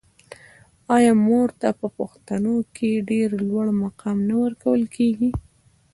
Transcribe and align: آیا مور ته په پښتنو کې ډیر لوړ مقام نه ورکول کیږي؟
آیا 0.95 1.13
مور 1.25 1.47
ته 1.59 1.69
په 1.79 1.87
پښتنو 1.97 2.55
کې 2.75 3.05
ډیر 3.09 3.29
لوړ 3.47 3.65
مقام 3.83 4.17
نه 4.29 4.35
ورکول 4.43 4.81
کیږي؟ 4.95 5.29